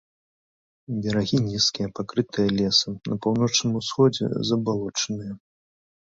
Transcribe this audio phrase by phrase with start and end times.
[1.05, 5.33] Берагі нізкія, пакрытыя лесам, на паўночным усходзе забалочаныя.